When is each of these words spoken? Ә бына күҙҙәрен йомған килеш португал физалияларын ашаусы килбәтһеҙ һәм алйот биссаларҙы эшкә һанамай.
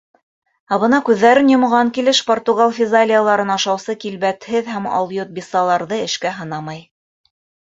Ә 0.75 0.77
бына 0.83 0.99
күҙҙәрен 1.09 1.51
йомған 1.51 1.91
килеш 1.97 2.21
португал 2.29 2.73
физалияларын 2.77 3.53
ашаусы 3.57 3.97
килбәтһеҙ 4.05 4.73
һәм 4.77 4.89
алйот 5.01 5.37
биссаларҙы 5.37 6.01
эшкә 6.07 6.33
һанамай. 6.41 6.83